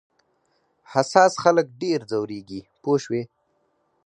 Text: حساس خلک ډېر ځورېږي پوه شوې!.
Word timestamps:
حساس 0.93 1.33
خلک 1.43 1.65
ډېر 1.81 1.99
ځورېږي 2.09 2.59
پوه 2.81 2.97
شوې!. 3.03 3.21